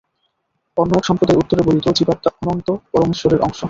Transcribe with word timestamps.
অন্য 0.77 0.91
এক 0.95 1.05
সম্প্রদায় 1.05 1.39
উত্তরে 1.39 1.61
বলিত, 1.63 1.85
জীবাত্মা 1.89 2.29
অনন্ত 2.41 2.67
পরমেশ্বরের 2.91 3.41
অংশ। 3.41 3.59